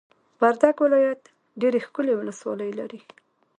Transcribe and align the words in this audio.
وردګ 0.41 0.75
ولایت 0.85 1.21
ډېرې 1.61 1.79
ښکلې 1.85 2.13
ولسوالۍ 2.17 2.71
لري! 2.79 3.01